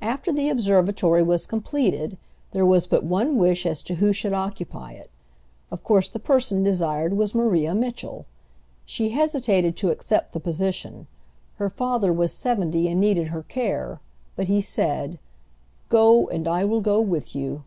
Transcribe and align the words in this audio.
After 0.00 0.32
the 0.32 0.48
observatory 0.50 1.22
was 1.22 1.46
completed, 1.46 2.18
there 2.50 2.66
was 2.66 2.88
but 2.88 3.04
one 3.04 3.36
wish 3.36 3.64
as 3.64 3.80
to 3.84 3.94
who 3.94 4.12
should 4.12 4.32
occupy 4.32 4.90
it; 4.90 5.08
of 5.70 5.84
course, 5.84 6.08
the 6.08 6.18
person 6.18 6.64
desired 6.64 7.16
was 7.16 7.32
Maria 7.32 7.72
Mitchell. 7.72 8.26
She 8.84 9.10
hesitated 9.10 9.76
to 9.76 9.90
accept 9.90 10.32
the 10.32 10.40
position. 10.40 11.06
Her 11.58 11.70
father 11.70 12.12
was 12.12 12.32
seventy 12.32 12.88
and 12.88 13.00
needed 13.00 13.28
her 13.28 13.44
care, 13.44 14.00
but 14.34 14.48
he 14.48 14.60
said, 14.60 15.20
"Go, 15.88 16.26
and 16.30 16.48
I 16.48 16.64
will 16.64 16.80
go 16.80 17.00
with 17.00 17.36
you." 17.36 17.62